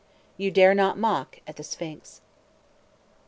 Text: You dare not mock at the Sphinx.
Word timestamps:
You 0.35 0.49
dare 0.49 0.73
not 0.73 0.97
mock 0.97 1.41
at 1.45 1.57
the 1.57 1.63
Sphinx. 1.63 2.21